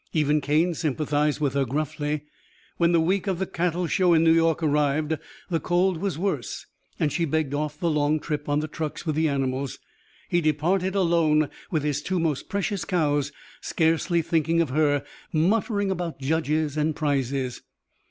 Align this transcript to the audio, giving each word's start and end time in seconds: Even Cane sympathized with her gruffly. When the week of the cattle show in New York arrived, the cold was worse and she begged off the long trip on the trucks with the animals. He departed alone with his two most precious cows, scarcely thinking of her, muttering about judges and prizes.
Even 0.13 0.41
Cane 0.41 0.73
sympathized 0.73 1.39
with 1.39 1.53
her 1.53 1.63
gruffly. 1.63 2.21
When 2.77 2.91
the 2.91 2.99
week 2.99 3.27
of 3.27 3.37
the 3.37 3.45
cattle 3.45 3.85
show 3.85 4.15
in 4.15 4.23
New 4.23 4.33
York 4.33 4.63
arrived, 4.63 5.15
the 5.51 5.59
cold 5.59 5.97
was 5.97 6.17
worse 6.17 6.65
and 6.99 7.11
she 7.13 7.23
begged 7.23 7.53
off 7.53 7.79
the 7.79 7.87
long 7.87 8.19
trip 8.19 8.49
on 8.49 8.61
the 8.61 8.67
trucks 8.67 9.05
with 9.05 9.13
the 9.15 9.29
animals. 9.29 9.77
He 10.27 10.41
departed 10.41 10.95
alone 10.95 11.51
with 11.69 11.83
his 11.83 12.01
two 12.01 12.19
most 12.19 12.49
precious 12.49 12.83
cows, 12.83 13.31
scarcely 13.61 14.23
thinking 14.23 14.59
of 14.59 14.71
her, 14.71 15.03
muttering 15.31 15.91
about 15.91 16.19
judges 16.19 16.77
and 16.77 16.95
prizes. 16.95 17.61